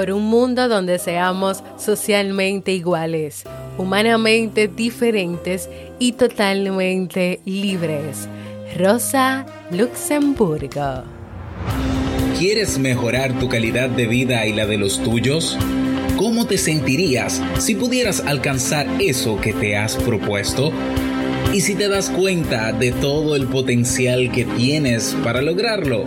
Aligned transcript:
por 0.00 0.12
un 0.12 0.30
mundo 0.30 0.66
donde 0.66 0.98
seamos 0.98 1.62
socialmente 1.76 2.72
iguales, 2.72 3.44
humanamente 3.76 4.66
diferentes 4.66 5.68
y 5.98 6.12
totalmente 6.12 7.40
libres. 7.44 8.26
Rosa 8.78 9.44
Luxemburgo. 9.70 11.02
¿Quieres 12.38 12.78
mejorar 12.78 13.38
tu 13.38 13.50
calidad 13.50 13.90
de 13.90 14.06
vida 14.06 14.46
y 14.46 14.54
la 14.54 14.64
de 14.64 14.78
los 14.78 15.02
tuyos? 15.02 15.58
¿Cómo 16.16 16.46
te 16.46 16.56
sentirías 16.56 17.42
si 17.58 17.74
pudieras 17.74 18.20
alcanzar 18.20 18.86
eso 19.02 19.38
que 19.38 19.52
te 19.52 19.76
has 19.76 19.96
propuesto? 19.96 20.72
¿Y 21.52 21.60
si 21.60 21.74
te 21.74 21.88
das 21.88 22.08
cuenta 22.08 22.72
de 22.72 22.92
todo 22.92 23.36
el 23.36 23.48
potencial 23.48 24.32
que 24.32 24.46
tienes 24.46 25.14
para 25.22 25.42
lograrlo? 25.42 26.06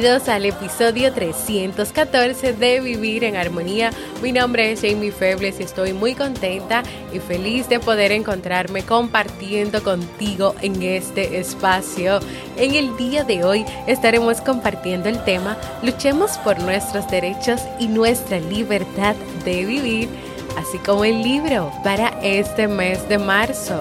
bienvenidos 0.00 0.30
al 0.30 0.46
episodio 0.46 1.12
314 1.12 2.54
de 2.54 2.80
Vivir 2.80 3.22
en 3.22 3.36
Armonía. 3.36 3.90
Mi 4.22 4.32
nombre 4.32 4.72
es 4.72 4.80
Jamie 4.80 5.12
Febles 5.12 5.60
y 5.60 5.64
estoy 5.64 5.92
muy 5.92 6.14
contenta 6.14 6.82
y 7.12 7.18
feliz 7.18 7.68
de 7.68 7.80
poder 7.80 8.10
encontrarme 8.10 8.82
compartiendo 8.82 9.82
contigo 9.82 10.54
en 10.62 10.82
este 10.82 11.38
espacio. 11.38 12.20
En 12.56 12.76
el 12.76 12.96
día 12.96 13.24
de 13.24 13.44
hoy 13.44 13.66
estaremos 13.86 14.40
compartiendo 14.40 15.10
el 15.10 15.22
tema 15.24 15.58
Luchemos 15.82 16.38
por 16.38 16.58
nuestros 16.60 17.06
derechos 17.10 17.60
y 17.78 17.86
nuestra 17.86 18.40
libertad 18.40 19.14
de 19.44 19.66
vivir, 19.66 20.08
así 20.56 20.78
como 20.78 21.04
el 21.04 21.22
libro 21.22 21.70
para 21.84 22.08
este 22.22 22.68
mes 22.68 23.06
de 23.10 23.18
marzo. 23.18 23.78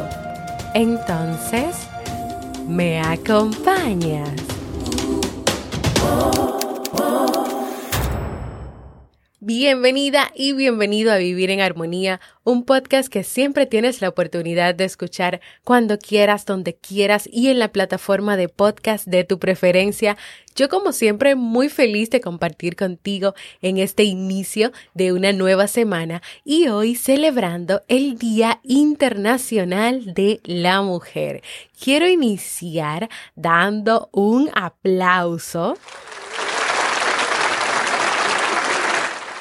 Entonces, 0.73 1.77
¿me 2.67 2.99
acompañas? 2.99 4.58
Bienvenida 9.49 10.31
y 10.35 10.53
bienvenido 10.53 11.11
a 11.11 11.17
Vivir 11.17 11.49
en 11.49 11.59
Armonía, 11.59 12.21
un 12.43 12.65
podcast 12.65 13.11
que 13.11 13.23
siempre 13.23 13.65
tienes 13.65 13.99
la 13.99 14.09
oportunidad 14.09 14.75
de 14.75 14.85
escuchar 14.85 15.41
cuando 15.63 15.97
quieras, 15.97 16.45
donde 16.45 16.75
quieras 16.75 17.27
y 17.31 17.47
en 17.47 17.57
la 17.57 17.71
plataforma 17.71 18.37
de 18.37 18.47
podcast 18.47 19.07
de 19.07 19.23
tu 19.23 19.39
preferencia. 19.39 20.17
Yo 20.55 20.69
como 20.69 20.91
siempre 20.91 21.33
muy 21.33 21.67
feliz 21.67 22.11
de 22.11 22.21
compartir 22.21 22.75
contigo 22.75 23.33
en 23.63 23.79
este 23.79 24.03
inicio 24.03 24.71
de 24.93 25.13
una 25.13 25.33
nueva 25.33 25.65
semana 25.65 26.21
y 26.43 26.67
hoy 26.67 26.93
celebrando 26.93 27.81
el 27.87 28.19
Día 28.19 28.59
Internacional 28.61 30.13
de 30.13 30.41
la 30.43 30.83
Mujer. 30.83 31.41
Quiero 31.83 32.07
iniciar 32.07 33.09
dando 33.35 34.09
un 34.11 34.51
aplauso 34.53 35.75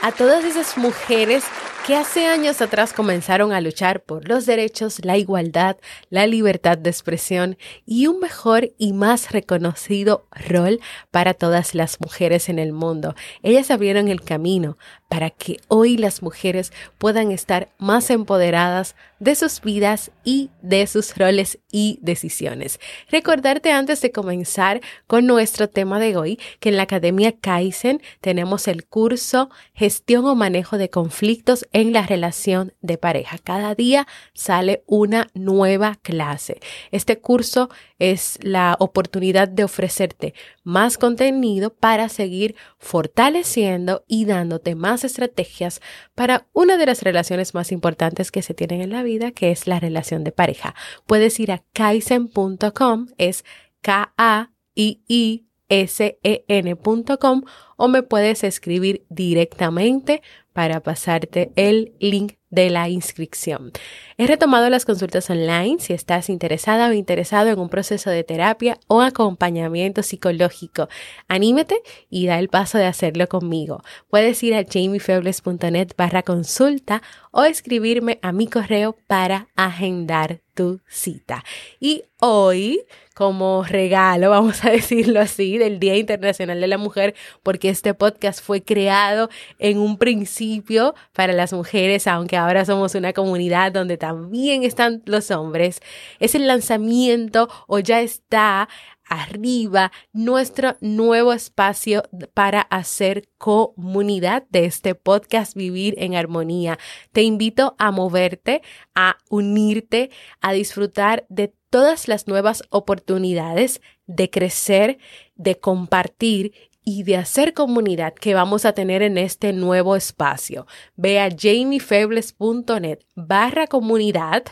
a 0.03 0.13
todas 0.13 0.45
esas 0.45 0.77
mujeres 0.77 1.45
que 1.89 1.97
hace 1.97 2.27
años 2.27 2.61
atrás 2.61 2.93
comenzaron 2.93 3.51
a 3.51 3.63
luchar 3.63 4.03
por 4.03 4.29
los 4.29 4.45
derechos, 4.45 5.03
la 5.07 5.17
igualdad, 5.17 5.79
la 6.11 6.27
libertad 6.27 6.77
de 6.77 6.91
expresión 6.91 7.57
y 7.87 8.09
un 8.09 8.21
mejor 8.21 8.75
y 8.77 8.93
más 8.93 9.33
reconocido 9.33 10.27
rol 10.31 10.81
para 11.11 11.33
todas 11.33 11.75
las 11.75 11.99
mujeres 11.99 12.51
en 12.51 12.59
el 12.59 12.75
mundo. 12.75 13.15
Ellas 13.43 13.71
abrieron 13.71 14.09
el 14.09 14.21
camino 14.21 14.77
para 15.09 15.31
que 15.31 15.61
hoy 15.69 15.97
las 15.97 16.23
mujeres 16.23 16.75
puedan 16.99 17.33
estar 17.33 17.71
más 17.79 18.11
empoderadas 18.11 18.95
de 19.19 19.35
sus 19.35 19.63
vidas 19.63 20.11
y 20.25 20.51
de 20.61 20.87
sus 20.87 21.17
roles 21.17 21.59
y 21.73 21.99
decisiones. 22.03 22.79
Recordarte 23.11 23.73
antes 23.73 24.01
de 24.03 24.13
comenzar 24.13 24.81
con 25.07 25.27
nuestro 25.27 25.69
tema 25.69 25.99
de 25.99 26.17
hoy 26.17 26.39
que 26.61 26.69
en 26.69 26.77
la 26.77 26.83
Academia 26.83 27.33
Kaizen 27.33 28.03
tenemos 28.21 28.69
el 28.69 28.85
curso 28.85 29.49
Gestión 29.73 30.27
o 30.27 30.35
Manejo 30.35 30.77
de 30.77 30.91
Conflictos 30.91 31.67
la 31.85 32.07
Relación 32.07 32.73
de 32.81 32.99
Pareja. 32.99 33.39
Cada 33.39 33.75
día 33.75 34.07
sale 34.35 34.83
una 34.87 35.29
nueva 35.35 35.97
clase. 36.03 36.61
Este 36.91 37.19
curso 37.19 37.71
es 37.99 38.39
la 38.43 38.77
oportunidad 38.79 39.49
de 39.49 39.65
ofrecerte 39.65 40.35
más 40.65 40.99
contenido 40.99 41.75
para 41.75 42.09
seguir 42.09 42.57
fortaleciendo 42.79 44.05
y 44.07 44.25
dándote 44.25 44.75
más 44.75 45.05
estrategias 45.05 45.81
para 46.15 46.47
una 46.53 46.77
de 46.77 46.87
las 46.87 47.03
relaciones 47.03 47.55
más 47.55 47.73
importantes 47.73 48.31
que 48.31 48.43
se 48.43 48.55
tienen 48.55 48.81
en 48.81 48.91
la 48.91 49.03
vida, 49.03 49.31
que 49.31 49.51
es 49.51 49.67
la 49.67 49.81
relación 49.81 50.25
de 50.25 50.33
pareja. 50.33 50.75
Puedes 51.07 51.39
ir 51.41 51.53
a 51.53 51.63
kaizen.com, 51.73 53.09
es 53.17 53.45
K-A-I-I 53.83 55.48
sen.com 55.69 57.43
o 57.77 57.89
me 57.89 58.03
puedes 58.03 58.45
escribir 58.45 59.05
directamente 59.09 60.23
para 60.53 60.81
pasarte 60.81 61.53
el 61.55 61.93
link 62.01 62.35
de 62.51 62.71
la 62.71 62.89
inscripción. 62.89 63.73
He 64.17 64.27
retomado 64.27 64.71
las 64.71 64.85
consultas 64.85 65.29
online 65.31 65.77
si 65.79 65.93
estás 65.93 66.31
interesada 66.31 66.89
o 66.89 66.93
interesado 66.93 67.51
en 67.51 67.59
un 67.59 67.69
proceso 67.69 68.11
de 68.11 68.25
terapia 68.25 68.81
o 68.87 69.03
acompañamiento 69.03 70.03
psicológico. 70.03 70.89
Anímete 71.29 71.83
y 72.09 72.27
da 72.27 72.39
el 72.39 72.49
paso 72.49 72.79
de 72.79 72.87
hacerlo 72.87 73.29
conmigo. 73.29 73.83
Puedes 74.09 74.43
ir 74.43 74.55
a 74.55 74.65
jamiefebles.net 74.65 75.93
barra 75.97 76.23
consulta 76.23 77.03
o 77.31 77.45
escribirme 77.45 78.19
a 78.23 78.33
mi 78.33 78.49
correo 78.49 78.97
para 79.07 79.49
agendar 79.57 80.41
tu 80.55 80.81
cita. 80.89 81.45
Y 81.79 82.05
hoy 82.19 82.85
como 83.19 83.65
regalo, 83.65 84.31
vamos 84.31 84.65
a 84.65 84.71
decirlo 84.71 85.19
así, 85.19 85.59
del 85.59 85.81
Día 85.81 85.97
Internacional 85.97 86.61
de 86.61 86.69
la 86.69 86.79
Mujer, 86.79 87.17
porque 87.43 87.69
este 87.69 87.93
podcast 87.93 88.41
fue 88.41 88.63
creado 88.63 89.29
en 89.59 89.79
un 89.79 89.99
principio 89.99 90.95
para 91.15 91.33
las 91.33 91.53
mujeres, 91.53 92.07
aunque 92.07 92.37
ahora 92.37 92.65
somos 92.65 92.95
una 92.95 93.13
comunidad 93.13 93.73
donde 93.73 93.97
también 93.97 94.63
están 94.63 95.03
los 95.05 95.33
hombres. 95.33 95.81
Es 96.21 96.37
el 96.37 96.47
lanzamiento 96.47 97.49
o 97.67 97.81
ya 97.81 98.01
está 98.01 98.69
arriba 99.09 99.93
nuestro 100.13 100.77
nuevo 100.81 101.33
espacio 101.33 102.03
para 102.35 102.61
hacer 102.61 103.29
comunidad 103.39 104.45
de 104.51 104.65
este 104.65 104.95
podcast 104.95 105.55
Vivir 105.55 105.95
en 105.99 106.15
Armonía. 106.15 106.79
Te 107.13 107.23
invito 107.23 107.75
a 107.79 107.91
moverte, 107.91 108.63
a 108.95 109.19
unirte, 109.29 110.11
a 110.41 110.53
disfrutar 110.53 111.27
de 111.29 111.55
todas 111.71 112.09
las 112.09 112.27
nuevas 112.29 112.63
oportunidades 112.71 113.81
de 114.07 114.31
crecer, 114.31 114.99
de 115.35 115.59
compartir 115.59 116.53
y 116.85 117.03
de 117.03 117.17
hacer 117.17 117.53
comunidad 117.53 118.15
que 118.15 118.33
vamos 118.35 118.65
a 118.65 118.73
tener 118.73 119.03
en 119.03 119.19
este 119.19 119.53
nuevo 119.53 119.95
espacio. 119.95 120.67
Ve 120.97 121.21
a 121.21 121.29
jamiefebles.net 121.29 123.01
barra 123.15 123.67
comunidad 123.67 124.45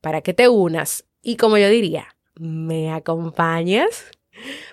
para 0.00 0.20
que 0.20 0.34
te 0.34 0.48
unas 0.48 1.04
y 1.22 1.36
como 1.36 1.58
yo 1.58 1.68
diría, 1.68 2.16
¿me 2.40 2.90
acompañas? 2.90 4.10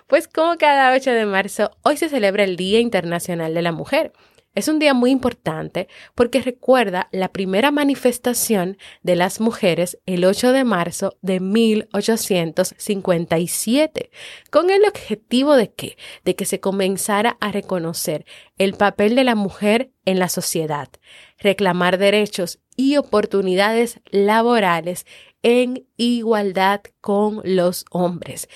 Pues 0.07 0.27
como 0.27 0.57
cada 0.57 0.91
8 0.95 1.11
de 1.11 1.25
marzo, 1.25 1.69
hoy 1.83 1.97
se 1.97 2.09
celebra 2.09 2.45
el 2.45 2.55
Día 2.55 2.79
Internacional 2.79 3.53
de 3.53 3.61
la 3.61 3.73
Mujer. 3.73 4.13
Es 4.55 4.69
un 4.69 4.79
día 4.79 4.95
muy 4.95 5.11
importante 5.11 5.87
porque 6.15 6.41
recuerda 6.41 7.09
la 7.11 7.31
primera 7.31 7.69
manifestación 7.69 8.79
de 9.03 9.15
las 9.15 9.39
mujeres 9.39 9.99
el 10.07 10.25
8 10.25 10.51
de 10.51 10.63
marzo 10.63 11.15
de 11.21 11.39
1857, 11.39 14.09
con 14.49 14.71
el 14.71 14.83
objetivo 14.85 15.55
de 15.55 15.71
que, 15.71 15.95
de 16.25 16.35
que 16.35 16.45
se 16.45 16.59
comenzara 16.59 17.37
a 17.39 17.51
reconocer 17.51 18.25
el 18.57 18.73
papel 18.73 19.13
de 19.13 19.25
la 19.25 19.35
mujer 19.35 19.91
en 20.05 20.17
la 20.17 20.29
sociedad, 20.29 20.89
reclamar 21.37 21.99
derechos 21.99 22.57
y 22.75 22.97
oportunidades 22.97 23.99
laborales 24.09 25.05
en 25.43 25.87
igualdad 25.97 26.81
con 27.01 27.41
los 27.43 27.85
hombres. 27.91 28.47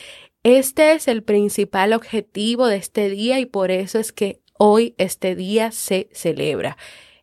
Este 0.43 0.93
es 0.93 1.07
el 1.07 1.23
principal 1.23 1.93
objetivo 1.93 2.67
de 2.67 2.77
este 2.77 3.09
día 3.09 3.39
y 3.39 3.45
por 3.45 3.71
eso 3.71 3.99
es 3.99 4.11
que 4.11 4.41
hoy 4.57 4.95
este 4.97 5.35
día 5.35 5.71
se 5.71 6.09
celebra. 6.13 6.77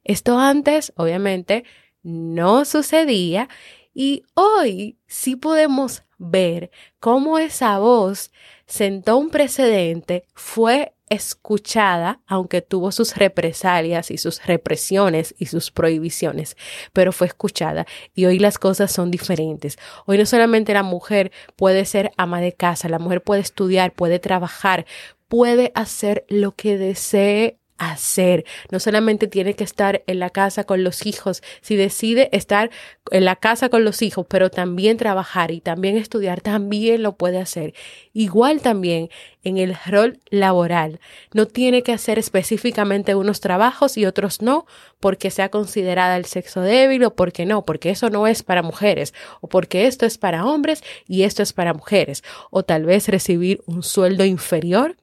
Esto 0.05 0.39
antes, 0.39 0.93
obviamente, 0.97 1.65
no 2.03 2.65
sucedía 2.65 3.49
y 3.93 4.23
hoy 4.35 4.99
sí 5.07 5.37
podemos 5.37 6.05
ver 6.19 6.71
cómo 7.01 7.39
esa 7.39 7.79
voz 7.79 8.31
sentó 8.67 9.17
un 9.17 9.31
precedente, 9.31 10.25
fue 10.35 10.95
escuchada, 11.11 12.21
aunque 12.27 12.63
tuvo 12.63 12.93
sus 12.93 13.17
represalias 13.17 14.11
y 14.11 14.19
sus 14.19 14.45
represiones 14.45 15.35
y 15.39 15.47
sus 15.47 15.71
prohibiciones, 15.71 16.57
pero 16.93 17.13
fue 17.13 17.27
escuchada 17.27 17.87
y 18.15 18.27
hoy 18.27 18.39
las 18.39 18.59
cosas 18.59 18.93
son 18.93 19.11
diferentes. 19.11 19.79
Hoy 20.07 20.19
no 20.19 20.27
solamente 20.27 20.75
la 20.75 20.83
mujer 20.83 21.33
puede 21.57 21.85
ser 21.85 22.13
ama 22.17 22.41
de 22.41 22.53
casa, 22.53 22.89
la 22.89 22.99
mujer 22.99 23.23
puede 23.23 23.41
estudiar, 23.41 23.93
puede 23.93 24.19
trabajar, 24.19 24.87
puede 25.29 25.73
hacer 25.75 26.25
lo 26.29 26.55
que 26.55 26.79
desee 26.79 27.58
hacer. 27.79 28.45
No 28.71 28.81
solamente 28.81 29.29
tiene 29.29 29.55
que 29.55 29.65
estar 29.65 30.03
en 30.07 30.19
la 30.19 30.31
casa 30.31 30.65
con 30.65 30.85
los 30.85 31.07
hijos, 31.07 31.43
si 31.61 31.77
decide 31.77 32.29
estar 32.33 32.71
en 33.11 33.25
la 33.25 33.37
casa 33.37 33.69
con 33.69 33.85
los 33.85 34.03
hijos, 34.03 34.27
pero 34.29 34.51
también 34.51 34.97
trabajar 34.97 35.51
y 35.51 35.61
también 35.61 35.97
estudiar, 35.97 36.41
también 36.41 37.03
lo 37.03 37.17
puede 37.17 37.39
hacer. 37.39 37.75
Igual 38.13 38.61
también 38.61 39.09
en 39.45 39.59
el 39.59 39.77
rol 39.87 40.19
laboral. 40.31 41.01
No 41.33 41.47
tiene 41.47 41.83
que 41.83 41.93
hacer 41.93 42.19
específicamente 42.19 43.15
unos 43.15 43.41
trabajos 43.41 43.97
y 43.97 44.05
otros 44.05 44.43
no, 44.43 44.67
porque 45.01 45.31
sea 45.31 45.49
considerada 45.49 46.17
el 46.17 46.25
sexo 46.25 46.61
débil 46.61 47.05
o 47.05 47.15
porque 47.15 47.47
no, 47.47 47.65
porque 47.65 47.91
eso 47.91 48.11
no 48.11 48.27
es 48.27 48.43
para 48.43 48.63
mujeres, 48.63 49.15
o 49.41 49.49
porque 49.49 49.87
esto 49.87 50.05
es 50.05 50.19
para 50.19 50.45
hombres 50.45 50.83
y 51.07 51.23
esto 51.23 51.43
es 51.43 51.53
para 51.53 51.73
mujeres, 51.73 52.23
o 52.51 52.63
tal 52.63 52.85
vez 52.85 53.09
recibir 53.09 53.63
un 53.67 53.83
sueldo 53.83 54.25
inferior 54.25 54.97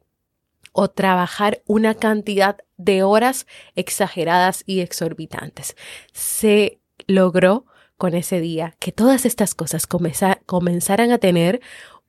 o 0.77 0.89
trabajar 0.89 1.63
una 1.65 1.95
cantidad 1.95 2.57
de 2.75 3.01
horas 3.01 3.47
exageradas 3.75 4.63
y 4.65 4.81
exorbitantes. 4.81 5.77
Se 6.11 6.81
logró 7.07 7.65
con 7.95 8.13
ese 8.13 8.41
día 8.41 8.75
que 8.79 8.91
todas 8.91 9.25
estas 9.25 9.55
cosas 9.55 9.87
comenzaran 9.87 11.11
a 11.11 11.17
tener 11.17 11.61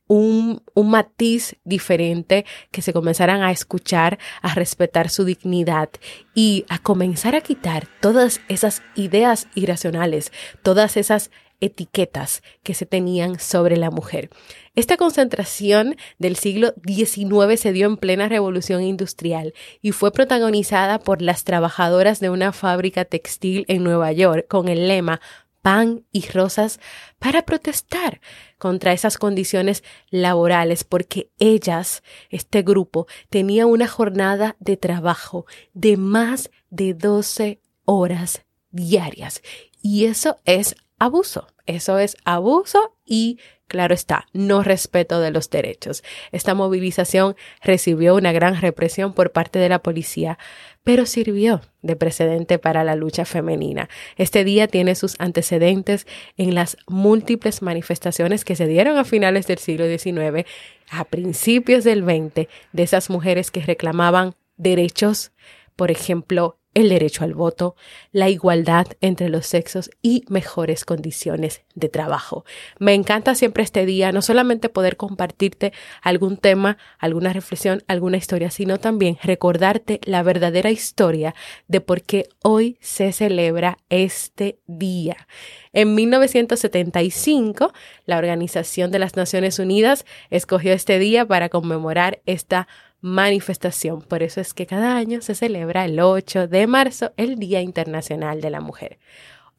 un, 0.09 0.65
un, 0.75 0.91
matiz 0.91 1.57
diferente, 1.65 2.45
que 2.73 2.83
se 2.83 2.93
comenzaran 2.93 3.43
a 3.43 3.53
escuchar, 3.53 4.19
a 4.43 4.55
respetar 4.55 5.11
su 5.11 5.25
dignidad 5.25 5.89
y 6.35 6.65
a 6.69 6.79
comenzar 6.79 7.37
a 7.37 7.41
quitar 7.41 7.87
todas 8.01 8.41
esas 8.49 8.83
ideas 8.97 9.47
irracionales, 9.55 10.33
todas 10.63 10.97
esas 10.97 11.31
etiquetas 11.61 12.43
que 12.63 12.75
se 12.75 12.87
tenían 12.87 13.39
sobre 13.39 13.77
la 13.77 13.91
mujer. 13.91 14.31
Esta 14.77 14.99
concentración 14.99 15.97
del 16.19 16.37
siglo 16.37 16.75
XIX 16.87 17.59
se 17.59 17.73
dio 17.73 17.87
en 17.87 17.97
plena 17.97 18.29
revolución 18.29 18.83
industrial 18.83 19.55
y 19.81 19.93
fue 19.93 20.13
protagonizada 20.13 20.99
por 20.99 21.23
las 21.23 21.45
trabajadoras 21.45 22.21
de 22.21 22.29
una 22.29 22.53
fábrica 22.53 23.07
textil 23.07 23.65
en 23.69 23.83
Nueva 23.83 24.13
York 24.13 24.47
con 24.49 24.69
el 24.69 24.87
lema 24.87 25.23
pan 25.63 26.05
y 26.13 26.29
rosas 26.29 26.79
para 27.19 27.47
protestar 27.47 28.21
contra 28.59 28.93
esas 28.93 29.17
condiciones 29.17 29.83
laborales 30.11 30.85
porque 30.85 31.31
ellas, 31.39 32.03
este 32.29 32.61
grupo, 32.61 33.07
tenía 33.31 33.65
una 33.65 33.89
jornada 33.89 34.57
de 34.61 34.77
trabajo 34.77 35.47
de 35.73 35.97
más 35.97 36.51
de 36.69 36.93
12 36.93 37.63
horas 37.87 38.45
diarias 38.71 39.41
y 39.81 40.05
eso 40.05 40.37
es 40.45 40.77
abuso. 40.99 41.47
Eso 41.67 41.99
es 41.99 42.17
abuso 42.25 42.97
y, 43.05 43.39
claro 43.69 43.95
está, 43.95 44.27
no 44.33 44.63
respeto 44.63 45.21
de 45.21 45.31
los 45.31 45.51
derechos. 45.51 46.03
Esta 46.33 46.55
movilización 46.55 47.37
recibió 47.63 48.15
una 48.15 48.33
gran 48.33 48.61
represión 48.61 49.13
por 49.13 49.33
parte 49.33 49.59
de 49.59 49.69
la 49.69 49.81
policía, 49.81 50.39
pero 50.85 51.07
sirvió 51.07 51.63
de 51.83 51.97
precedente 51.97 52.59
para 52.59 52.85
la 52.85 52.95
lucha 52.95 53.25
femenina. 53.25 53.89
Este 54.17 54.45
día 54.45 54.69
tiene 54.69 54.95
sus 54.95 55.17
antecedentes 55.19 56.07
en 56.37 56.55
las 56.55 56.77
múltiples 56.87 57.63
manifestaciones 57.63 58.45
que 58.45 58.57
se 58.57 58.67
dieron 58.67 58.97
a 58.99 59.05
finales 59.05 59.47
del 59.47 59.59
siglo 59.59 59.87
XIX, 59.87 60.47
a 60.91 61.05
principios 61.05 61.85
del 61.85 62.05
XX, 62.05 62.49
de 62.73 62.83
esas 62.83 63.11
mujeres 63.11 63.51
que 63.51 63.61
reclamaban 63.61 64.35
derechos, 64.57 65.33
por 65.75 65.91
ejemplo, 65.91 66.59
el 66.77 66.91
derecho 66.91 67.25
al 67.25 67.33
voto, 67.33 67.75
la 68.13 68.29
igualdad 68.29 68.87
entre 69.01 69.31
los 69.31 69.47
sexos 69.47 69.89
y 70.03 70.25
mejores 70.29 70.85
condiciones 70.85 71.63
de 71.75 71.89
trabajo. 71.89 72.45
Me 72.79 72.93
encanta 72.93 73.35
siempre 73.35 73.63
este 73.63 73.87
día, 73.87 74.13
no 74.13 74.21
solamente 74.21 74.69
poder 74.69 74.99
compartirte 74.99 75.73
algún 76.03 76.37
tema, 76.37 76.77
alguna 76.99 77.33
reflexión, 77.33 77.83
alguna 77.89 78.19
historia, 78.19 78.51
sino 78.51 78.79
también 78.79 79.17
recordarte 79.23 80.01
la 80.05 80.23
verdadera 80.23 80.71
historia 80.71 81.35
de 81.67 81.81
por 81.81 82.03
qué 82.03 82.29
hoy 82.43 82.77
se 82.83 83.11
celebra 83.13 83.79
este 83.89 84.59
día. 84.67 85.27
En 85.73 85.95
1975, 85.95 87.73
la 88.05 88.19
Organización 88.19 88.91
de 88.91 88.99
las 88.99 89.17
Naciones 89.17 89.59
Unidas 89.59 90.05
escogió 90.29 90.75
este 90.75 90.99
día 90.99 91.25
para 91.25 91.49
conmemorar 91.49 92.21
esta 92.27 92.69
manifestación. 93.07 94.03
Por 94.03 94.25
eso 94.25 94.41
es 94.41 94.53
que 94.53 94.67
cada 94.67 94.97
año 94.97 95.21
se 95.21 95.37
celebra 95.37 95.85
el 95.85 96.01
8 96.01 96.49
de 96.49 96.67
marzo, 96.67 97.13
el 97.17 97.37
Día 97.37 97.61
Internacional 97.61 98.41
de 98.41 98.51
la 98.51 98.61
Mujer. 98.61 98.99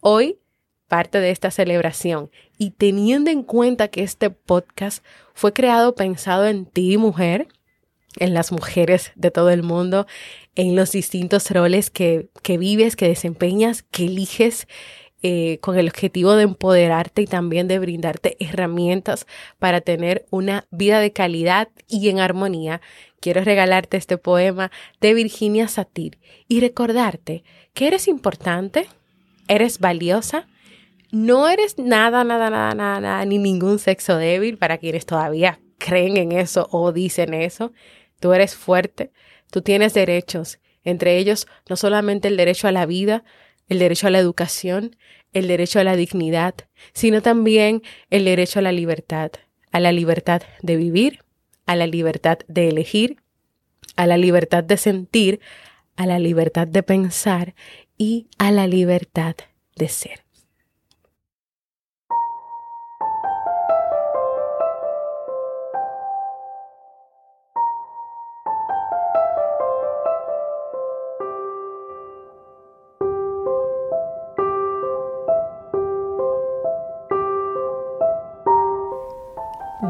Hoy, 0.01 0.39
parte 0.89 1.21
de 1.21 1.31
esta 1.31 1.49
celebración 1.49 2.29
y 2.57 2.71
teniendo 2.71 3.31
en 3.31 3.43
cuenta 3.43 3.87
que 3.87 4.03
este 4.03 4.29
podcast 4.29 5.01
fue 5.33 5.53
creado 5.53 5.95
pensado 5.95 6.45
en 6.45 6.65
ti, 6.65 6.97
mujer, 6.97 7.47
en 8.17 8.33
las 8.33 8.51
mujeres 8.51 9.13
de 9.15 9.31
todo 9.31 9.49
el 9.49 9.63
mundo, 9.63 10.07
en 10.55 10.75
los 10.75 10.91
distintos 10.91 11.49
roles 11.49 11.89
que, 11.89 12.27
que 12.43 12.57
vives, 12.57 12.97
que 12.97 13.07
desempeñas, 13.07 13.81
que 13.81 14.07
eliges 14.07 14.67
eh, 15.23 15.57
con 15.61 15.79
el 15.79 15.87
objetivo 15.87 16.35
de 16.35 16.43
empoderarte 16.43 17.23
y 17.23 17.25
también 17.25 17.67
de 17.67 17.79
brindarte 17.79 18.37
herramientas 18.39 19.25
para 19.57 19.81
tener 19.81 20.25
una 20.29 20.67
vida 20.69 20.99
de 20.99 21.11
calidad 21.11 21.69
y 21.87 22.09
en 22.09 22.19
armonía, 22.19 22.81
quiero 23.19 23.43
regalarte 23.43 23.97
este 23.97 24.19
poema 24.19 24.71
de 25.01 25.15
Virginia 25.15 25.67
Satir 25.67 26.19
y 26.47 26.59
recordarte 26.59 27.43
que 27.73 27.87
eres 27.87 28.07
importante, 28.07 28.87
eres 29.47 29.79
valiosa, 29.79 30.47
no 31.11 31.47
eres 31.47 31.79
nada, 31.79 32.23
nada, 32.23 32.49
nada, 32.49 32.75
nada, 32.75 32.99
nada 32.99 33.25
ni 33.25 33.37
ningún 33.37 33.79
sexo 33.79 34.17
débil 34.17 34.57
para 34.57 34.77
quienes 34.77 35.05
todavía 35.05 35.59
creen 35.77 36.17
en 36.17 36.31
eso 36.31 36.67
o 36.71 36.91
dicen 36.91 37.33
eso. 37.33 37.71
Tú 38.19 38.33
eres 38.33 38.55
fuerte, 38.55 39.11
tú 39.49 39.61
tienes 39.61 39.93
derechos, 39.93 40.59
entre 40.83 41.17
ellos 41.17 41.47
no 41.69 41.75
solamente 41.75 42.27
el 42.27 42.37
derecho 42.37 42.67
a 42.67 42.71
la 42.71 42.85
vida, 42.85 43.23
el 43.67 43.79
derecho 43.79 44.07
a 44.07 44.09
la 44.09 44.19
educación, 44.19 44.95
el 45.33 45.47
derecho 45.47 45.79
a 45.79 45.83
la 45.83 45.95
dignidad, 45.95 46.55
sino 46.93 47.21
también 47.21 47.81
el 48.09 48.25
derecho 48.25 48.59
a 48.59 48.61
la 48.61 48.71
libertad, 48.71 49.31
a 49.71 49.79
la 49.79 49.91
libertad 49.91 50.41
de 50.61 50.77
vivir, 50.77 51.23
a 51.65 51.75
la 51.75 51.87
libertad 51.87 52.39
de 52.47 52.69
elegir, 52.69 53.17
a 53.95 54.07
la 54.07 54.17
libertad 54.17 54.63
de 54.63 54.77
sentir, 54.77 55.39
a 55.95 56.05
la 56.05 56.19
libertad 56.19 56.67
de 56.67 56.83
pensar 56.83 57.55
y 57.97 58.27
a 58.37 58.51
la 58.51 58.67
libertad 58.67 59.35
de 59.75 59.89
ser. 59.89 60.26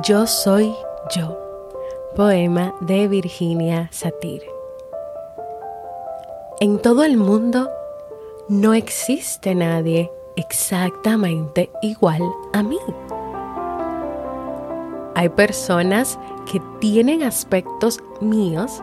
Yo 0.07 0.25
soy 0.25 0.73
yo. 1.13 1.37
Poema 2.15 2.73
de 2.79 3.09
Virginia 3.09 3.89
Satir. 3.91 4.41
En 6.61 6.81
todo 6.81 7.03
el 7.03 7.17
mundo 7.17 7.69
no 8.47 8.73
existe 8.73 9.53
nadie 9.53 10.09
exactamente 10.37 11.69
igual 11.81 12.21
a 12.53 12.63
mí. 12.63 12.79
Hay 15.15 15.27
personas 15.27 16.17
que 16.49 16.61
tienen 16.79 17.23
aspectos 17.23 17.99
míos 18.21 18.81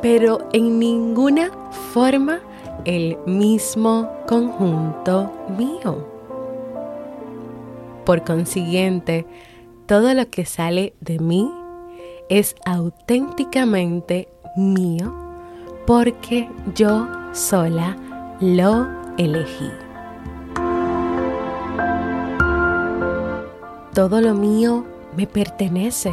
pero 0.00 0.48
en 0.52 0.78
ninguna 0.78 1.50
forma 1.92 2.40
el 2.84 3.18
mismo 3.26 4.08
conjunto 4.26 5.30
mío. 5.58 6.06
Por 8.04 8.24
consiguiente, 8.24 9.26
todo 9.88 10.12
lo 10.12 10.28
que 10.28 10.44
sale 10.44 10.92
de 11.00 11.18
mí 11.18 11.50
es 12.28 12.54
auténticamente 12.66 14.28
mío 14.54 15.14
porque 15.86 16.46
yo 16.74 17.08
sola 17.32 17.96
lo 18.38 18.86
elegí. 19.16 19.70
Todo 23.94 24.20
lo 24.20 24.34
mío 24.34 24.84
me 25.16 25.26
pertenece. 25.26 26.12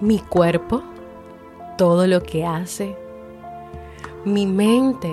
Mi 0.00 0.18
cuerpo, 0.18 0.82
todo 1.78 2.08
lo 2.08 2.20
que 2.20 2.44
hace. 2.44 2.96
Mi 4.24 4.44
mente, 4.44 5.08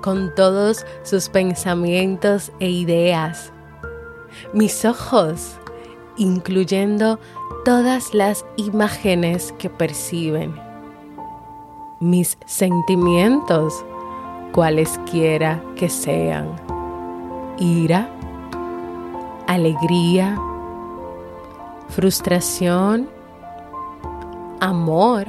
con 0.00 0.32
todos 0.36 0.86
sus 1.02 1.28
pensamientos 1.28 2.52
e 2.60 2.70
ideas. 2.70 3.52
Mis 4.52 4.84
ojos, 4.84 5.58
incluyendo 6.16 7.18
todas 7.64 8.14
las 8.14 8.44
imágenes 8.56 9.52
que 9.58 9.70
perciben. 9.70 10.54
Mis 12.00 12.36
sentimientos, 12.46 13.84
cualesquiera 14.52 15.62
que 15.76 15.88
sean. 15.88 16.48
Ira, 17.58 18.08
alegría, 19.46 20.38
frustración, 21.88 23.08
amor, 24.60 25.26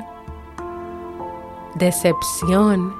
decepción, 1.75 2.93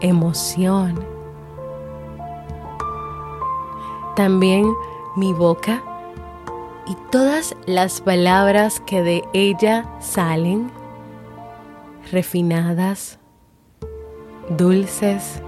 emoción. 0.00 1.04
También 4.16 4.72
mi 5.20 5.34
boca 5.34 5.82
y 6.86 6.96
todas 7.10 7.54
las 7.66 8.00
palabras 8.00 8.80
que 8.80 9.02
de 9.02 9.22
ella 9.34 9.84
salen, 10.00 10.72
refinadas, 12.10 13.18
dulces 14.56 15.42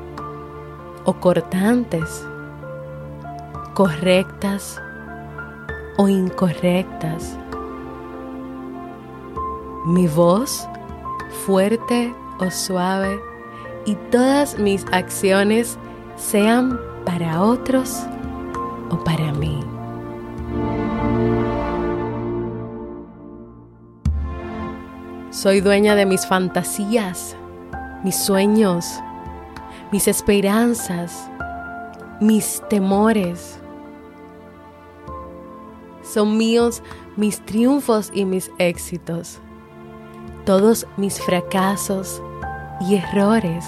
o 1.06 1.14
cortantes, 1.14 2.22
correctas 3.72 4.78
o 5.96 6.06
incorrectas. 6.06 7.38
Mi 9.86 10.06
voz, 10.06 10.68
fuerte 11.46 12.14
o 12.40 12.50
suave, 12.50 13.18
y 13.86 13.94
todas 14.10 14.58
mis 14.58 14.84
acciones 14.92 15.78
sean 16.16 16.78
para 17.06 17.42
otros 17.42 18.06
o 18.90 19.02
para 19.02 19.32
mí. 19.32 19.51
Soy 25.32 25.62
dueña 25.62 25.94
de 25.94 26.04
mis 26.04 26.26
fantasías, 26.26 27.34
mis 28.04 28.16
sueños, 28.16 29.00
mis 29.90 30.06
esperanzas, 30.06 31.26
mis 32.20 32.62
temores. 32.68 33.58
Son 36.02 36.36
míos 36.36 36.82
mis 37.16 37.40
triunfos 37.46 38.10
y 38.12 38.26
mis 38.26 38.50
éxitos, 38.58 39.40
todos 40.44 40.86
mis 40.98 41.18
fracasos 41.18 42.22
y 42.82 42.96
errores. 42.96 43.64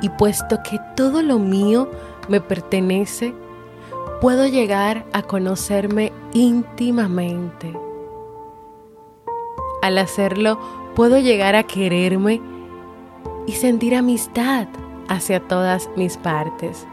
Y 0.00 0.08
puesto 0.08 0.58
que 0.68 0.80
todo 0.96 1.22
lo 1.22 1.38
mío 1.38 1.88
me 2.28 2.40
pertenece, 2.40 3.32
puedo 4.20 4.44
llegar 4.44 5.06
a 5.12 5.22
conocerme 5.22 6.12
íntimamente 6.32 7.72
al 9.82 9.98
hacerlo, 9.98 10.58
puedo 10.94 11.18
llegar 11.18 11.54
a 11.54 11.64
quererme 11.64 12.40
y 13.46 13.52
sentir 13.52 13.94
amistad 13.94 14.68
hacia 15.08 15.40
todas 15.40 15.90
mis 15.96 16.16
partes. 16.16 16.86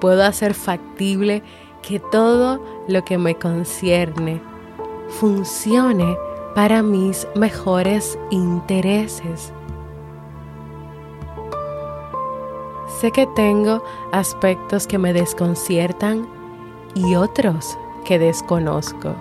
Puedo 0.00 0.22
hacer 0.22 0.54
factible 0.54 1.42
que 1.82 1.98
todo 1.98 2.60
lo 2.86 3.04
que 3.04 3.18
me 3.18 3.34
concierne 3.34 4.40
funcione 5.08 6.16
para 6.54 6.82
mis 6.82 7.26
mejores 7.34 8.18
intereses. 8.30 9.52
Sé 13.00 13.10
que 13.10 13.26
tengo 13.34 13.82
aspectos 14.12 14.86
que 14.86 14.98
me 14.98 15.12
desconciertan 15.12 16.26
y 16.94 17.14
otros 17.14 17.76
que 18.04 18.18
desconozco, 18.18 19.14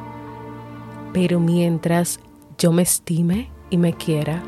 pero 1.16 1.40
mientras 1.40 2.20
yo 2.58 2.74
me 2.74 2.82
estime 2.82 3.50
y 3.70 3.78
me 3.78 3.94
quiera, 3.94 4.44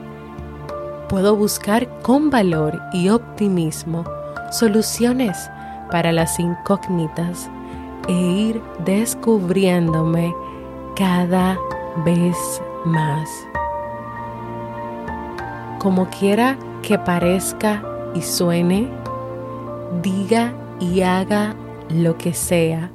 puedo 1.08 1.34
buscar 1.34 1.88
con 2.02 2.30
valor 2.30 2.78
y 2.92 3.08
optimismo 3.08 4.04
soluciones 4.52 5.50
para 5.90 6.12
las 6.12 6.38
incógnitas 6.42 7.50
e 8.10 8.12
ir 8.12 8.62
descubriéndome 8.84 10.36
cada 10.98 11.58
vez 12.04 12.36
más. 12.84 13.30
Como 15.80 16.10
quiera 16.10 16.58
que 16.82 17.00
parezca 17.00 17.82
y 18.14 18.22
suene, 18.22 18.90
diga 20.02 20.52
y 20.82 21.00
haga 21.00 21.56
lo 21.88 22.18
que 22.18 22.34
sea, 22.34 22.92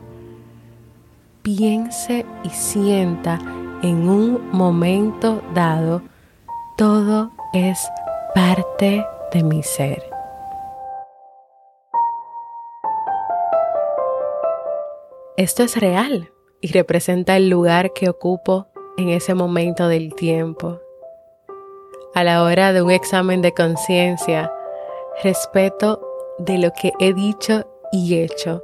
piense 1.41 2.27
y 2.45 2.51
sienta 2.51 3.39
en 3.83 4.09
un 4.09 4.51
momento 4.53 5.43
dado, 5.55 6.03
todo 6.77 7.33
es 7.53 7.91
parte 8.35 9.05
de 9.33 9.43
mi 9.43 9.63
ser. 9.63 10.03
Esto 15.37 15.65
es 15.65 15.81
real 15.81 16.31
y 16.61 16.71
representa 16.73 17.37
el 17.37 17.49
lugar 17.49 17.93
que 17.93 18.09
ocupo 18.09 18.69
en 18.97 19.09
ese 19.09 19.35
momento 19.35 19.89
del 19.89 20.15
tiempo. 20.15 20.81
A 22.15 22.23
la 22.23 22.45
hora 22.45 22.73
de 22.73 22.83
un 22.83 22.91
examen 22.91 23.43
de 23.43 23.53
conciencia, 23.53 24.53
respeto 25.25 26.01
de 26.39 26.59
lo 26.59 26.71
que 26.73 26.93
he 27.01 27.13
dicho 27.15 27.67
y 27.91 28.21
hecho, 28.21 28.63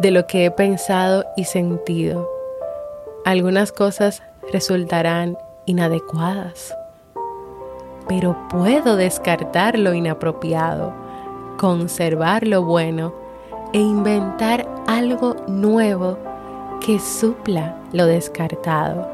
de 0.00 0.10
lo 0.10 0.26
que 0.26 0.46
he 0.46 0.50
pensado 0.50 1.24
y 1.36 1.44
sentido. 1.44 2.28
Algunas 3.24 3.70
cosas 3.70 4.22
resultarán 4.52 5.36
inadecuadas. 5.66 6.74
Pero 8.08 8.36
puedo 8.48 8.96
descartar 8.96 9.78
lo 9.78 9.94
inapropiado, 9.94 10.92
conservar 11.58 12.46
lo 12.46 12.64
bueno 12.64 13.14
e 13.72 13.78
inventar 13.78 14.68
algo 14.86 15.36
nuevo 15.46 16.18
que 16.80 16.98
supla 16.98 17.76
lo 17.92 18.06
descartado. 18.06 19.08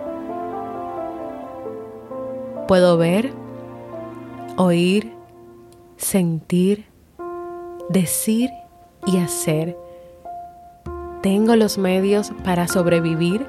Puedo 2.69 2.97
ver, 2.97 3.33
oír, 4.57 5.13
sentir, 5.97 6.87
decir 7.89 8.51
y 9.07 9.19
hacer. 9.19 9.77
Tengo 11.23 11.57
los 11.57 11.79
medios 11.79 12.33
para 12.45 12.67
sobrevivir 12.67 13.47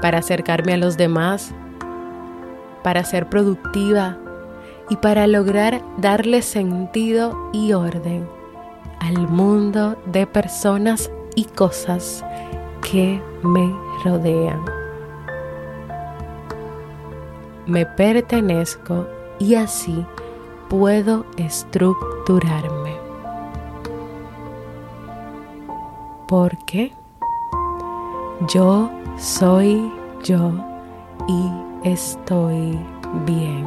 para 0.00 0.18
acercarme 0.18 0.74
a 0.74 0.78
los 0.78 0.96
demás, 0.96 1.52
para 2.82 3.04
ser 3.04 3.28
productiva 3.28 4.16
y 4.88 4.96
para 4.96 5.26
lograr 5.26 5.82
darle 5.98 6.42
sentido 6.42 7.50
y 7.52 7.72
orden 7.72 8.26
al 9.00 9.28
mundo 9.28 9.96
de 10.06 10.26
personas 10.26 11.10
y 11.34 11.44
cosas 11.44 12.24
que 12.90 13.20
me 13.42 13.74
rodean. 14.04 14.64
Me 17.66 17.86
pertenezco 17.86 19.06
y 19.38 19.54
así 19.54 20.04
puedo 20.68 21.24
estructurarme. 21.36 22.96
Porque 26.26 26.92
yo 28.48 28.90
soy 29.18 29.90
yo 30.24 30.52
y 31.28 31.88
estoy 31.88 32.78
bien. 33.26 33.66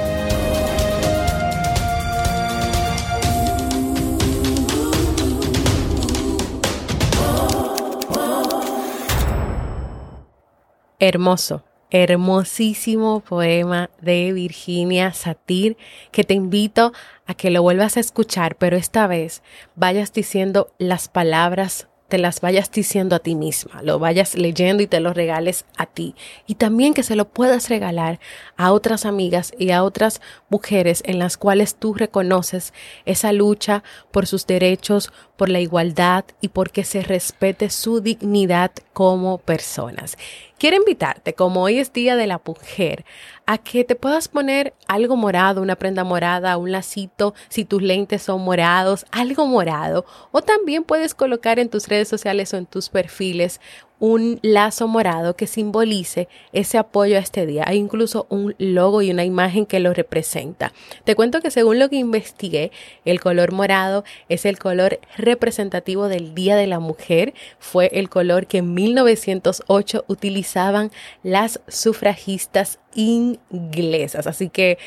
Hermoso, 11.03 11.63
hermosísimo 11.89 13.21
poema 13.21 13.89
de 14.01 14.31
Virginia 14.33 15.13
Satir 15.13 15.75
que 16.11 16.23
te 16.23 16.35
invito 16.35 16.93
a 17.25 17.33
que 17.33 17.49
lo 17.49 17.63
vuelvas 17.63 17.97
a 17.97 18.01
escuchar, 18.01 18.55
pero 18.55 18.77
esta 18.77 19.07
vez 19.07 19.41
vayas 19.75 20.13
diciendo 20.13 20.71
las 20.77 21.07
palabras 21.07 21.87
te 22.11 22.17
las 22.17 22.41
vayas 22.41 22.69
diciendo 22.69 23.15
a 23.15 23.19
ti 23.19 23.35
misma, 23.35 23.81
lo 23.83 23.97
vayas 23.97 24.35
leyendo 24.35 24.83
y 24.83 24.87
te 24.87 24.99
lo 24.99 25.13
regales 25.13 25.63
a 25.77 25.85
ti. 25.85 26.13
Y 26.45 26.55
también 26.55 26.93
que 26.93 27.03
se 27.03 27.15
lo 27.15 27.29
puedas 27.29 27.69
regalar 27.69 28.19
a 28.57 28.73
otras 28.73 29.05
amigas 29.05 29.53
y 29.57 29.71
a 29.71 29.81
otras 29.81 30.19
mujeres 30.49 31.03
en 31.05 31.19
las 31.19 31.37
cuales 31.37 31.75
tú 31.75 31.93
reconoces 31.93 32.73
esa 33.05 33.31
lucha 33.31 33.81
por 34.11 34.27
sus 34.27 34.45
derechos, 34.45 35.13
por 35.37 35.47
la 35.47 35.61
igualdad 35.61 36.25
y 36.41 36.49
porque 36.49 36.83
se 36.83 37.01
respete 37.01 37.69
su 37.69 38.01
dignidad 38.01 38.71
como 38.91 39.37
personas. 39.37 40.17
Quiero 40.61 40.77
invitarte, 40.77 41.33
como 41.33 41.63
hoy 41.63 41.79
es 41.79 41.91
Día 41.91 42.15
de 42.15 42.27
la 42.27 42.39
Mujer, 42.45 43.03
a 43.47 43.57
que 43.57 43.83
te 43.83 43.95
puedas 43.95 44.27
poner 44.27 44.75
algo 44.87 45.15
morado, 45.15 45.59
una 45.59 45.75
prenda 45.75 46.03
morada, 46.03 46.55
un 46.57 46.71
lacito, 46.71 47.33
si 47.49 47.65
tus 47.65 47.81
lentes 47.81 48.21
son 48.21 48.43
morados, 48.43 49.07
algo 49.09 49.47
morado. 49.47 50.05
O 50.31 50.43
también 50.43 50.83
puedes 50.83 51.15
colocar 51.15 51.57
en 51.57 51.67
tus 51.67 51.87
redes 51.87 52.09
sociales 52.09 52.53
o 52.53 52.57
en 52.57 52.67
tus 52.67 52.89
perfiles 52.89 53.59
un 54.01 54.39
lazo 54.41 54.87
morado 54.87 55.35
que 55.35 55.45
simbolice 55.45 56.27
ese 56.53 56.79
apoyo 56.79 57.17
a 57.17 57.19
este 57.19 57.45
día. 57.45 57.63
Hay 57.67 57.77
incluso 57.77 58.25
un 58.29 58.55
logo 58.57 59.03
y 59.03 59.11
una 59.11 59.23
imagen 59.23 59.67
que 59.67 59.79
lo 59.79 59.93
representa. 59.93 60.73
Te 61.03 61.15
cuento 61.15 61.39
que 61.39 61.51
según 61.51 61.77
lo 61.77 61.87
que 61.87 61.97
investigué, 61.97 62.71
el 63.05 63.21
color 63.21 63.51
morado 63.51 64.03
es 64.27 64.45
el 64.45 64.57
color 64.57 64.99
representativo 65.17 66.07
del 66.07 66.33
Día 66.33 66.55
de 66.55 66.65
la 66.65 66.79
Mujer. 66.79 67.35
Fue 67.59 67.91
el 67.93 68.09
color 68.09 68.47
que 68.47 68.57
en 68.57 68.73
1908 68.73 70.05
utilizaban 70.07 70.91
las 71.21 71.61
sufragistas 71.67 72.79
inglesas. 72.95 74.25
Así 74.25 74.49
que 74.49 74.79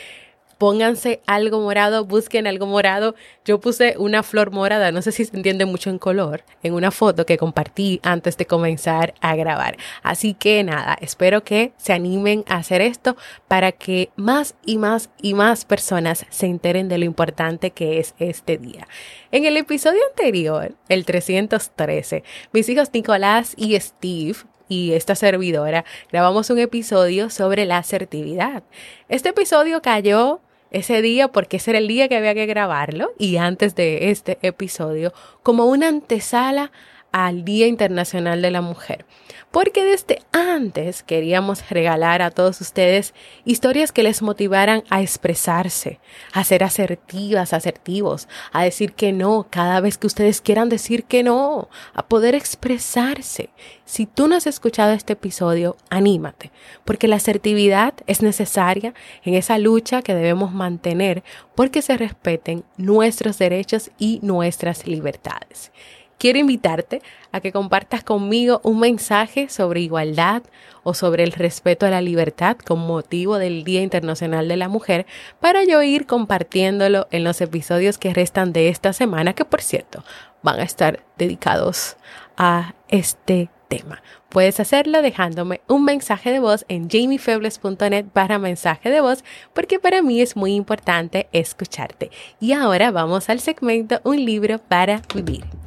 pónganse 0.58 1.20
algo 1.26 1.60
morado, 1.60 2.04
busquen 2.04 2.46
algo 2.46 2.66
morado. 2.66 3.14
Yo 3.44 3.60
puse 3.60 3.96
una 3.98 4.22
flor 4.22 4.50
morada, 4.50 4.92
no 4.92 5.02
sé 5.02 5.12
si 5.12 5.24
se 5.24 5.36
entiende 5.36 5.66
mucho 5.66 5.90
en 5.90 5.98
color, 5.98 6.44
en 6.62 6.74
una 6.74 6.90
foto 6.90 7.26
que 7.26 7.38
compartí 7.38 8.00
antes 8.02 8.36
de 8.36 8.46
comenzar 8.46 9.14
a 9.20 9.36
grabar. 9.36 9.76
Así 10.02 10.34
que 10.34 10.62
nada, 10.64 10.96
espero 11.00 11.44
que 11.44 11.72
se 11.76 11.92
animen 11.92 12.44
a 12.48 12.56
hacer 12.56 12.80
esto 12.80 13.16
para 13.48 13.72
que 13.72 14.10
más 14.16 14.54
y 14.64 14.78
más 14.78 15.10
y 15.20 15.34
más 15.34 15.64
personas 15.64 16.26
se 16.30 16.46
enteren 16.46 16.88
de 16.88 16.98
lo 16.98 17.04
importante 17.04 17.70
que 17.70 17.98
es 17.98 18.14
este 18.18 18.58
día. 18.58 18.86
En 19.30 19.44
el 19.44 19.56
episodio 19.56 20.00
anterior, 20.10 20.74
el 20.88 21.04
313, 21.04 22.24
mis 22.52 22.68
hijos 22.68 22.90
Nicolás 22.92 23.54
y 23.56 23.78
Steve 23.78 24.36
y 24.68 24.92
esta 24.92 25.14
servidora 25.14 25.84
grabamos 26.10 26.50
un 26.50 26.58
episodio 26.58 27.30
sobre 27.30 27.66
la 27.66 27.78
asertividad. 27.78 28.62
Este 29.08 29.30
episodio 29.30 29.82
cayó 29.82 30.40
ese 30.74 31.02
día 31.02 31.28
porque 31.28 31.58
ese 31.58 31.70
era 31.70 31.78
el 31.78 31.88
día 31.88 32.08
que 32.08 32.16
había 32.16 32.34
que 32.34 32.46
grabarlo 32.46 33.12
y 33.18 33.36
antes 33.36 33.74
de 33.74 34.10
este 34.10 34.38
episodio 34.42 35.12
como 35.42 35.66
una 35.66 35.88
antesala 35.88 36.72
al 37.14 37.44
Día 37.44 37.68
Internacional 37.68 38.42
de 38.42 38.50
la 38.50 38.60
Mujer. 38.60 39.06
Porque 39.52 39.84
desde 39.84 40.18
antes 40.32 41.04
queríamos 41.04 41.70
regalar 41.70 42.22
a 42.22 42.32
todos 42.32 42.60
ustedes 42.60 43.14
historias 43.44 43.92
que 43.92 44.02
les 44.02 44.20
motivaran 44.20 44.82
a 44.90 45.00
expresarse, 45.00 46.00
a 46.32 46.42
ser 46.42 46.64
asertivas, 46.64 47.52
asertivos, 47.52 48.26
a 48.50 48.64
decir 48.64 48.94
que 48.94 49.12
no 49.12 49.46
cada 49.48 49.80
vez 49.80 49.96
que 49.96 50.08
ustedes 50.08 50.40
quieran 50.40 50.68
decir 50.68 51.04
que 51.04 51.22
no, 51.22 51.68
a 51.92 52.04
poder 52.08 52.34
expresarse. 52.34 53.50
Si 53.84 54.06
tú 54.06 54.26
no 54.26 54.34
has 54.34 54.48
escuchado 54.48 54.90
este 54.92 55.12
episodio, 55.12 55.76
anímate, 55.90 56.50
porque 56.84 57.06
la 57.06 57.16
asertividad 57.16 57.94
es 58.08 58.22
necesaria 58.22 58.92
en 59.22 59.34
esa 59.34 59.58
lucha 59.58 60.02
que 60.02 60.16
debemos 60.16 60.52
mantener 60.52 61.22
porque 61.54 61.80
se 61.80 61.96
respeten 61.96 62.64
nuestros 62.76 63.38
derechos 63.38 63.92
y 64.00 64.18
nuestras 64.22 64.88
libertades 64.88 65.70
quiero 66.18 66.38
invitarte 66.38 67.02
a 67.32 67.40
que 67.40 67.52
compartas 67.52 68.04
conmigo 68.04 68.60
un 68.64 68.80
mensaje 68.80 69.48
sobre 69.48 69.80
igualdad 69.80 70.42
o 70.82 70.94
sobre 70.94 71.24
el 71.24 71.32
respeto 71.32 71.86
a 71.86 71.90
la 71.90 72.00
libertad 72.00 72.56
con 72.56 72.80
motivo 72.80 73.38
del 73.38 73.64
Día 73.64 73.82
Internacional 73.82 74.48
de 74.48 74.56
la 74.56 74.68
Mujer 74.68 75.06
para 75.40 75.64
yo 75.64 75.82
ir 75.82 76.06
compartiéndolo 76.06 77.08
en 77.10 77.24
los 77.24 77.40
episodios 77.40 77.98
que 77.98 78.14
restan 78.14 78.52
de 78.52 78.68
esta 78.68 78.92
semana, 78.92 79.32
que 79.32 79.44
por 79.44 79.62
cierto 79.62 80.04
van 80.42 80.60
a 80.60 80.64
estar 80.64 81.02
dedicados 81.16 81.96
a 82.36 82.74
este 82.88 83.48
tema. 83.68 84.02
Puedes 84.28 84.60
hacerlo 84.60 85.00
dejándome 85.00 85.60
un 85.68 85.84
mensaje 85.84 86.32
de 86.32 86.40
voz 86.40 86.64
en 86.68 86.88
jamiefebles.net 86.88 88.06
para 88.12 88.38
mensaje 88.38 88.90
de 88.90 89.00
voz 89.00 89.24
porque 89.52 89.78
para 89.78 90.02
mí 90.02 90.20
es 90.20 90.36
muy 90.36 90.54
importante 90.54 91.28
escucharte. 91.32 92.10
Y 92.40 92.52
ahora 92.52 92.90
vamos 92.90 93.30
al 93.30 93.40
segmento 93.40 94.00
Un 94.04 94.24
libro 94.24 94.58
para 94.58 95.02
vivir. 95.14 95.63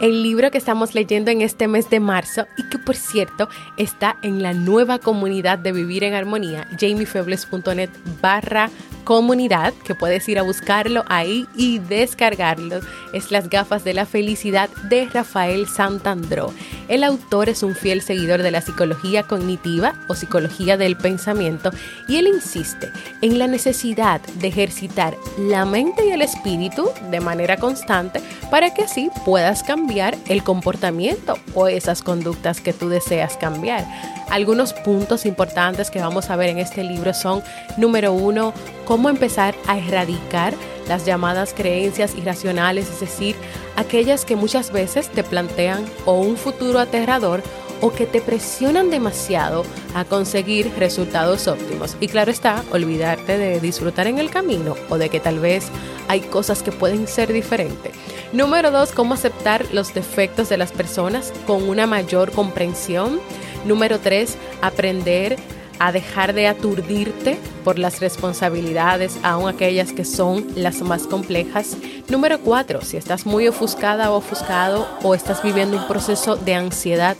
El 0.00 0.22
libro 0.22 0.50
que 0.50 0.58
estamos 0.58 0.94
leyendo 0.94 1.30
en 1.30 1.42
este 1.42 1.68
mes 1.68 1.88
de 1.90 2.00
marzo 2.00 2.46
y 2.56 2.68
que 2.68 2.78
por 2.78 2.96
cierto 2.96 3.48
está 3.76 4.16
en 4.22 4.42
la 4.42 4.52
nueva 4.52 4.98
comunidad 4.98 5.58
de 5.58 5.72
Vivir 5.72 6.04
en 6.04 6.14
Armonía, 6.14 6.68
jamiefebles.net 6.78 7.90
barra 8.20 8.70
comunidad, 9.06 9.72
que 9.84 9.94
puedes 9.94 10.28
ir 10.28 10.36
a 10.38 10.42
buscarlo 10.42 11.04
ahí 11.06 11.46
y 11.54 11.78
descargarlo. 11.78 12.80
Es 13.12 13.30
Las 13.30 13.48
gafas 13.48 13.84
de 13.84 13.94
la 13.94 14.04
felicidad 14.04 14.68
de 14.90 15.06
Rafael 15.06 15.68
Santandró. 15.68 16.52
El 16.88 17.04
autor 17.04 17.48
es 17.48 17.62
un 17.62 17.76
fiel 17.76 18.02
seguidor 18.02 18.42
de 18.42 18.50
la 18.50 18.60
psicología 18.60 19.22
cognitiva 19.22 19.94
o 20.08 20.16
psicología 20.16 20.76
del 20.76 20.96
pensamiento 20.96 21.70
y 22.08 22.16
él 22.16 22.26
insiste 22.26 22.90
en 23.22 23.38
la 23.38 23.46
necesidad 23.46 24.20
de 24.20 24.48
ejercitar 24.48 25.16
la 25.38 25.64
mente 25.64 26.04
y 26.04 26.10
el 26.10 26.22
espíritu 26.22 26.90
de 27.10 27.20
manera 27.20 27.58
constante 27.58 28.20
para 28.50 28.72
que 28.72 28.82
así 28.82 29.10
puedas 29.24 29.62
cambiar 29.62 30.16
el 30.28 30.42
comportamiento 30.42 31.34
o 31.54 31.68
esas 31.68 32.02
conductas 32.02 32.60
que 32.60 32.72
tú 32.72 32.88
deseas 32.88 33.36
cambiar. 33.36 33.84
Algunos 34.30 34.72
puntos 34.72 35.26
importantes 35.26 35.90
que 35.90 36.00
vamos 36.00 36.30
a 36.30 36.36
ver 36.36 36.50
en 36.50 36.58
este 36.58 36.82
libro 36.82 37.14
son, 37.14 37.42
número 37.76 38.12
uno, 38.12 38.52
cómo 38.84 39.08
empezar 39.08 39.54
a 39.66 39.78
erradicar 39.78 40.54
las 40.88 41.04
llamadas 41.04 41.52
creencias 41.54 42.14
irracionales, 42.16 42.88
es 42.88 43.00
decir, 43.00 43.36
aquellas 43.76 44.24
que 44.24 44.36
muchas 44.36 44.70
veces 44.70 45.08
te 45.08 45.24
plantean 45.24 45.84
o 46.04 46.20
un 46.20 46.36
futuro 46.36 46.78
aterrador 46.78 47.42
o 47.80 47.92
que 47.92 48.06
te 48.06 48.20
presionan 48.20 48.90
demasiado 48.90 49.64
a 49.94 50.04
conseguir 50.04 50.72
resultados 50.78 51.46
óptimos. 51.46 51.96
Y 52.00 52.08
claro 52.08 52.30
está, 52.30 52.64
olvidarte 52.72 53.36
de 53.36 53.60
disfrutar 53.60 54.06
en 54.06 54.18
el 54.18 54.30
camino 54.30 54.76
o 54.88 54.98
de 54.98 55.08
que 55.08 55.20
tal 55.20 55.38
vez 55.38 55.68
hay 56.08 56.20
cosas 56.20 56.62
que 56.62 56.72
pueden 56.72 57.06
ser 57.06 57.32
diferentes. 57.32 57.92
Número 58.36 58.70
dos, 58.70 58.92
cómo 58.92 59.14
aceptar 59.14 59.64
los 59.72 59.94
defectos 59.94 60.50
de 60.50 60.58
las 60.58 60.70
personas 60.70 61.32
con 61.46 61.66
una 61.66 61.86
mayor 61.86 62.32
comprensión. 62.32 63.18
Número 63.64 63.98
tres, 63.98 64.36
aprender 64.60 65.38
a 65.78 65.90
dejar 65.90 66.34
de 66.34 66.46
aturdirte 66.46 67.38
por 67.64 67.78
las 67.78 68.00
responsabilidades, 68.00 69.18
aun 69.22 69.48
aquellas 69.48 69.94
que 69.94 70.04
son 70.04 70.46
las 70.54 70.82
más 70.82 71.06
complejas. 71.06 71.78
Número 72.10 72.38
cuatro, 72.38 72.82
si 72.82 72.98
estás 72.98 73.24
muy 73.24 73.48
ofuscada 73.48 74.10
o 74.10 74.16
ofuscado 74.16 74.86
o 75.02 75.14
estás 75.14 75.42
viviendo 75.42 75.78
un 75.78 75.88
proceso 75.88 76.36
de 76.36 76.56
ansiedad, 76.56 77.16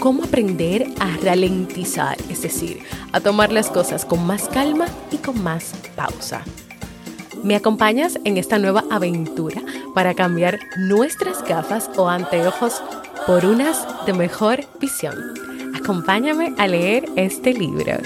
cómo 0.00 0.24
aprender 0.24 0.88
a 0.98 1.16
ralentizar, 1.22 2.16
es 2.28 2.42
decir, 2.42 2.82
a 3.12 3.20
tomar 3.20 3.52
las 3.52 3.70
cosas 3.70 4.04
con 4.04 4.26
más 4.26 4.48
calma 4.48 4.86
y 5.12 5.18
con 5.18 5.40
más 5.44 5.74
pausa. 5.94 6.42
¿Me 7.46 7.54
acompañas 7.54 8.18
en 8.24 8.38
esta 8.38 8.58
nueva 8.58 8.82
aventura 8.90 9.62
para 9.94 10.14
cambiar 10.14 10.58
nuestras 10.78 11.44
gafas 11.44 11.88
o 11.96 12.08
anteojos 12.08 12.82
por 13.24 13.46
unas 13.46 13.86
de 14.04 14.14
mejor 14.14 14.64
visión? 14.80 15.14
Acompáñame 15.80 16.56
a 16.58 16.66
leer 16.66 17.04
este 17.14 17.52
libro. 17.52 17.98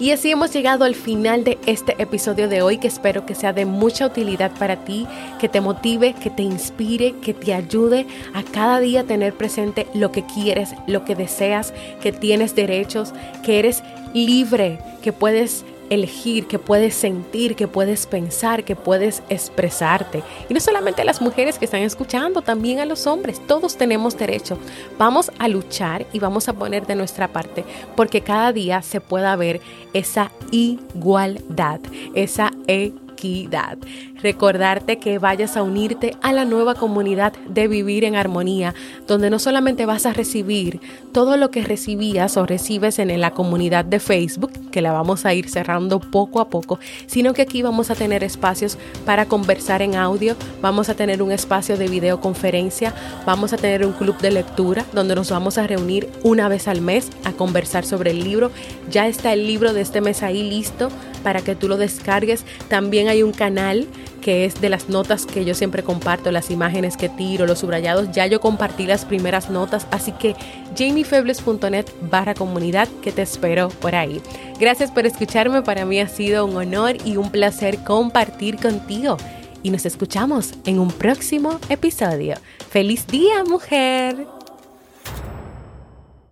Y 0.00 0.12
así 0.12 0.30
hemos 0.30 0.50
llegado 0.50 0.86
al 0.86 0.94
final 0.94 1.44
de 1.44 1.58
este 1.66 1.94
episodio 2.02 2.48
de 2.48 2.62
hoy 2.62 2.78
que 2.78 2.88
espero 2.88 3.26
que 3.26 3.34
sea 3.34 3.52
de 3.52 3.66
mucha 3.66 4.06
utilidad 4.06 4.50
para 4.58 4.76
ti, 4.76 5.06
que 5.38 5.50
te 5.50 5.60
motive, 5.60 6.14
que 6.14 6.30
te 6.30 6.42
inspire, 6.42 7.16
que 7.20 7.34
te 7.34 7.52
ayude 7.52 8.06
a 8.32 8.42
cada 8.42 8.80
día 8.80 9.04
tener 9.04 9.34
presente 9.34 9.86
lo 9.92 10.10
que 10.10 10.24
quieres, 10.24 10.70
lo 10.86 11.04
que 11.04 11.14
deseas, 11.14 11.74
que 12.00 12.12
tienes 12.12 12.54
derechos, 12.54 13.12
que 13.44 13.58
eres 13.58 13.82
libre, 14.14 14.78
que 15.02 15.12
puedes 15.12 15.66
elegir, 15.90 16.46
que 16.46 16.58
puedes 16.58 16.94
sentir, 16.94 17.56
que 17.56 17.68
puedes 17.68 18.06
pensar, 18.06 18.64
que 18.64 18.76
puedes 18.76 19.22
expresarte. 19.28 20.22
Y 20.48 20.54
no 20.54 20.60
solamente 20.60 21.02
a 21.02 21.04
las 21.04 21.20
mujeres 21.20 21.58
que 21.58 21.66
están 21.66 21.82
escuchando, 21.82 22.42
también 22.42 22.78
a 22.78 22.86
los 22.86 23.06
hombres. 23.06 23.44
Todos 23.46 23.76
tenemos 23.76 24.16
derecho. 24.16 24.56
Vamos 24.98 25.30
a 25.38 25.48
luchar 25.48 26.06
y 26.12 26.20
vamos 26.20 26.48
a 26.48 26.54
poner 26.54 26.86
de 26.86 26.94
nuestra 26.94 27.28
parte 27.28 27.64
porque 27.96 28.22
cada 28.22 28.52
día 28.52 28.80
se 28.82 29.00
pueda 29.00 29.36
ver 29.36 29.60
esa 29.92 30.30
igualdad, 30.52 31.80
esa 32.14 32.52
equidad 32.68 33.76
recordarte 34.22 34.98
que 34.98 35.18
vayas 35.18 35.56
a 35.56 35.62
unirte 35.62 36.16
a 36.22 36.32
la 36.32 36.44
nueva 36.44 36.74
comunidad 36.74 37.32
de 37.48 37.68
vivir 37.68 38.04
en 38.04 38.16
armonía, 38.16 38.74
donde 39.06 39.30
no 39.30 39.38
solamente 39.38 39.86
vas 39.86 40.06
a 40.06 40.12
recibir 40.12 40.80
todo 41.12 41.36
lo 41.36 41.50
que 41.50 41.64
recibías 41.64 42.36
o 42.36 42.46
recibes 42.46 42.98
en 42.98 43.20
la 43.20 43.32
comunidad 43.32 43.84
de 43.84 44.00
Facebook, 44.00 44.52
que 44.70 44.82
la 44.82 44.92
vamos 44.92 45.26
a 45.26 45.34
ir 45.34 45.48
cerrando 45.48 46.00
poco 46.00 46.40
a 46.40 46.48
poco, 46.48 46.78
sino 47.06 47.32
que 47.32 47.42
aquí 47.42 47.62
vamos 47.62 47.90
a 47.90 47.94
tener 47.94 48.22
espacios 48.24 48.78
para 49.04 49.26
conversar 49.26 49.82
en 49.82 49.96
audio, 49.96 50.36
vamos 50.62 50.88
a 50.88 50.94
tener 50.94 51.22
un 51.22 51.32
espacio 51.32 51.76
de 51.76 51.88
videoconferencia, 51.88 52.94
vamos 53.26 53.52
a 53.52 53.56
tener 53.56 53.84
un 53.84 53.92
club 53.92 54.18
de 54.18 54.30
lectura 54.30 54.84
donde 54.92 55.14
nos 55.14 55.30
vamos 55.30 55.58
a 55.58 55.66
reunir 55.66 56.08
una 56.22 56.48
vez 56.48 56.68
al 56.68 56.80
mes 56.80 57.10
a 57.24 57.32
conversar 57.32 57.84
sobre 57.84 58.10
el 58.10 58.24
libro. 58.24 58.50
Ya 58.90 59.06
está 59.06 59.32
el 59.32 59.46
libro 59.46 59.72
de 59.72 59.80
este 59.80 60.00
mes 60.00 60.22
ahí 60.22 60.48
listo 60.48 60.88
para 61.22 61.42
que 61.42 61.54
tú 61.54 61.68
lo 61.68 61.76
descargues. 61.76 62.44
También 62.68 63.08
hay 63.08 63.22
un 63.22 63.32
canal 63.32 63.86
que 64.20 64.44
es 64.44 64.60
de 64.60 64.68
las 64.68 64.88
notas 64.88 65.26
que 65.26 65.44
yo 65.44 65.54
siempre 65.54 65.82
comparto, 65.82 66.30
las 66.30 66.50
imágenes 66.50 66.96
que 66.96 67.08
tiro, 67.08 67.46
los 67.46 67.60
subrayados. 67.60 68.10
Ya 68.12 68.26
yo 68.26 68.40
compartí 68.40 68.86
las 68.86 69.04
primeras 69.04 69.50
notas, 69.50 69.86
así 69.90 70.12
que 70.12 70.34
jamiefebles.net 70.76 71.86
barra 72.10 72.34
comunidad 72.34 72.88
que 73.02 73.12
te 73.12 73.22
espero 73.22 73.68
por 73.68 73.94
ahí. 73.94 74.20
Gracias 74.58 74.90
por 74.90 75.06
escucharme, 75.06 75.62
para 75.62 75.84
mí 75.84 76.00
ha 76.00 76.08
sido 76.08 76.44
un 76.44 76.56
honor 76.56 76.96
y 77.04 77.16
un 77.16 77.30
placer 77.30 77.78
compartir 77.78 78.56
contigo. 78.56 79.16
Y 79.62 79.70
nos 79.70 79.84
escuchamos 79.84 80.54
en 80.64 80.78
un 80.78 80.90
próximo 80.90 81.58
episodio. 81.68 82.36
¡Feliz 82.70 83.06
día, 83.06 83.44
mujer! 83.44 84.39